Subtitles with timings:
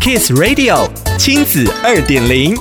[0.00, 2.56] Kiss Radio 亲子二点零，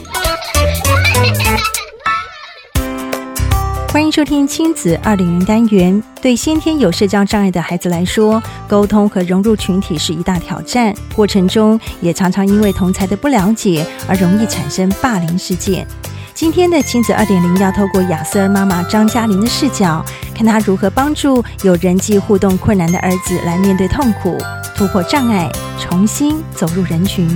[3.94, 6.04] 欢迎收听亲子二点零单元。
[6.21, 15.87] 对先天有社交障碍的孩子来说，沟通和融入群体是一大挑战，过程中也常常因为同才的不了解而容易产生霸凌事件。
[16.34, 20.03] 今天的亲子二点零要透过亚瑟儿妈妈张嘉玲的视角，
[20.40, 24.38] 看他如何帮助有人际互动困难的儿子来面对痛苦、
[24.73, 27.27] 突破障碍、重新走入人群。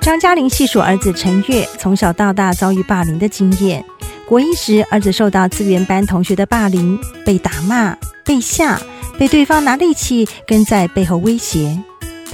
[0.00, 3.84] 张嘉玲细数儿子陈月从小到大遭遇霸凌的经验。
[4.26, 7.94] 国一时，儿子受到资源班同学的霸凌，被打骂、
[8.24, 8.80] 被吓。
[9.18, 11.78] 被对方拿利器跟在背后威胁，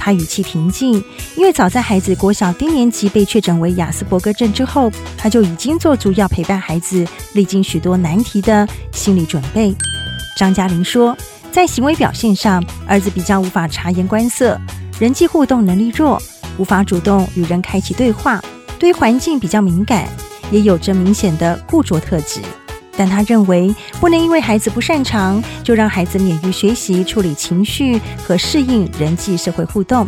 [0.03, 0.93] 他语气平静，
[1.35, 9.75] 因为早在孩子国小低年级被确诊为亚斯伯格症之后，他就已经做足要陪伴孩子历经许多难题的心理准备。
[10.35, 11.15] 张嘉玲说，
[11.51, 14.59] 在行为表现上，儿子比较无法察言观色，
[14.99, 16.19] 人际互动能力弱，
[16.57, 18.41] 无法主动与人开启对话，
[18.79, 20.09] 对环境比较敏感，
[20.49, 22.41] 也有着明显的固着特质。
[22.97, 30.07] 但他认为，不能因为孩子不擅长，就让孩子免于学习处理情绪和适应人际社会互动。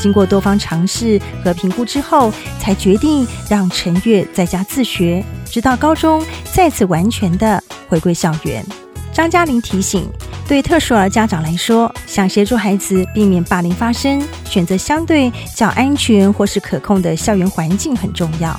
[0.00, 8.64] 经过多方尝试和评估之后，才决定让陈月在家自学，直到高中再次完全的回归校园。
[9.12, 10.08] 张嘉玲提醒，
[10.46, 18.56] 对特殊儿家长来说，想协助孩子避免霸凌发生，选择相对较安全或是可控的校园环境很重要。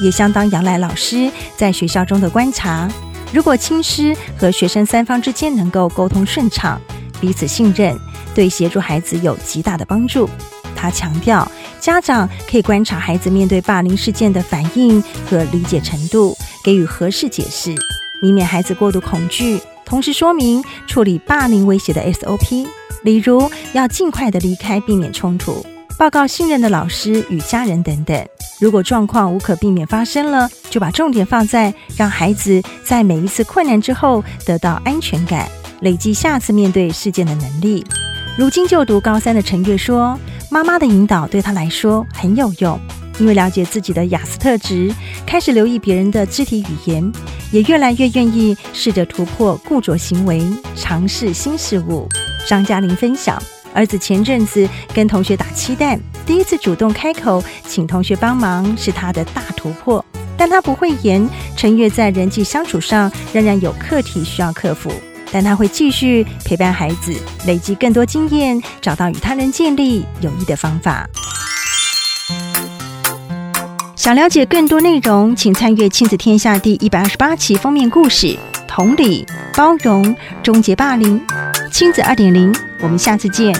[0.00, 2.88] 也相当仰赖老师在学校中的观察。
[3.32, 6.80] 如果亲师和学生三方之间能够沟通顺畅、
[7.20, 7.98] 彼此信任，
[8.34, 10.28] 对协助孩子有极大的帮助。
[10.74, 17.74] 他强调，家长可以观察孩子面对霸凌事件的反应和理解程度，给予合适解释，
[18.20, 19.60] 以免孩子过度恐惧。
[19.84, 22.66] 同时说明处理霸凌威胁的 SOP，
[23.04, 25.64] 例如要尽快的离开，避免冲突。
[25.98, 28.26] 报告信任的老师与家人等等。
[28.62, 35.50] 如果状况无可避免发生了，就把重点放在让孩子在每一次困难之后得到安全感，
[35.80, 37.84] 累积下次面对事件的能力。
[38.38, 40.16] 如今就读高三的陈月说
[40.48, 42.78] ：“妈妈的引导对她来说很有用，
[43.18, 44.94] 因为了解自己的雅斯特质，
[45.26, 47.12] 开始留意别人的肢体语言，
[47.50, 50.40] 也越来越愿意试着突破固着行为，
[50.76, 52.08] 尝试新事物。”
[52.46, 53.42] 张嘉玲分享。
[53.72, 60.04] 儿子前阵子跟同学打漆弹，第一次主动开口请同学帮忙是他的大突破。
[60.36, 64.92] 但他不会言，陈月在人际相处上仍然有课题需要克服，
[65.30, 67.14] 但他会继续陪伴孩子，
[67.46, 71.08] 累积更多经验，找到与他人建立友谊的方法。
[73.94, 79.24] 想了解更多内容，请参阅《亲子天下》第一百二十八期封面故事：同理、
[79.54, 81.20] 包容，终结霸凌。
[81.72, 83.50] 亲子二点零，我们下次见。